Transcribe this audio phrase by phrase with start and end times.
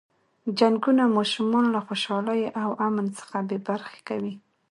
[0.59, 4.33] جنګونه ماشومان له خوشحالۍ او امن څخه بې برخې کوي.